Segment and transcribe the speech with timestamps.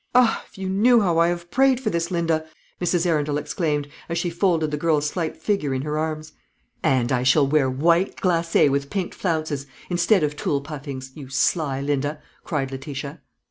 [0.15, 2.43] "Ah, if you knew how I have prayed for this, Linda!"
[2.81, 3.05] Mrs.
[3.05, 6.33] Arundel exclaimed, as she folded the girl's slight figure in her arms.
[6.81, 11.81] "And I shall wear white glacé with pinked flounces, instead of tulle puffings, you sly
[11.81, 13.21] Linda," cried Letitia.